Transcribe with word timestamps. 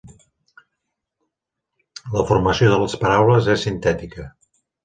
La 2.15 2.25
formació 2.31 2.73
de 2.75 2.81
les 2.85 2.99
paraules 3.05 3.55
és 3.57 3.67
sintètica. 3.69 4.31